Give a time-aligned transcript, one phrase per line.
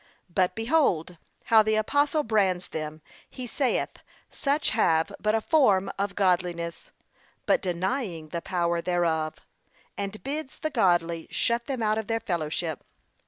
[0.33, 3.97] But behold how the apostle brands them; he saith,
[4.31, 6.91] such have but 'a form of godliness,
[7.45, 9.37] but denying the power thereof,'
[9.95, 12.83] and bids the godly shut them out of their fellowship.